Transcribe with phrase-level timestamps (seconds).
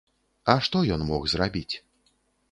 [0.53, 1.75] А што ён мог зрабіць?